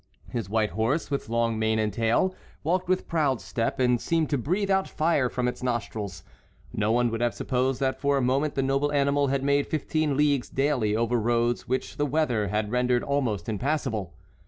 His 0.31 0.49
white 0.49 0.71
horse, 0.71 1.11
with 1.11 1.29
long 1.29 1.59
mane 1.59 1.77
and 1.77 1.93
tail, 1.93 2.33
walked 2.63 2.89
with 2.89 3.07
proud 3.07 3.39
step 3.39 3.79
and 3.79 4.01
seemed 4.01 4.31
to 4.31 4.37
breathe 4.39 4.71
out 4.71 4.87
fire 4.87 5.29
from 5.29 5.45
his 5.45 5.61
nostrils. 5.61 6.23
No 6.73 6.91
one 6.91 7.11
would 7.11 7.21
have 7.21 7.35
supposed 7.35 7.79
that 7.81 8.01
for 8.01 8.17
a 8.17 8.19
month 8.23 8.55
the 8.55 8.63
noble 8.63 8.91
animal 8.91 9.27
had 9.27 9.43
made 9.43 9.67
fifteen 9.67 10.17
leagues 10.17 10.49
daily 10.49 10.95
over 10.95 11.19
roads 11.19 11.67
which 11.67 11.97
the 11.97 12.07
weather 12.07 12.47
had 12.47 12.71
rendered 12.71 13.03
almost 13.03 13.47
impassable. 13.47 14.15